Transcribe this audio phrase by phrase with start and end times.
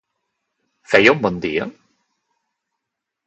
[0.93, 1.67] Feia un bon dia?